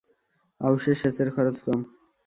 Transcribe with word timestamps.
আউশে 0.61 0.91
সেচের 1.01 1.29
খরচ 1.35 1.57
কম। 1.65 1.79